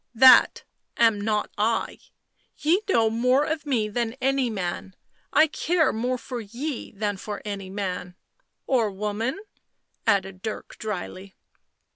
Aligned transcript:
"That 0.25 0.63
am 0.97 1.21
not 1.21 1.51
I— 1.59 1.99
ye 2.65 2.81
know 2.89 3.11
more 3.11 3.43
of 3.43 3.67
me 3.67 3.87
than 3.87 4.15
any 4.19 4.49
man— 4.49 4.95
I 5.31 5.45
care 5.45 5.93
more 5.93 6.17
for 6.17 6.39
ye 6.41 6.91
than 6.91 7.17
for 7.17 7.39
any 7.45 7.69
man 7.69 8.15
""Or 8.65 8.89
woman?" 8.89 9.37
added 10.07 10.41
Dirk 10.41 10.77
dryly. 10.79 11.35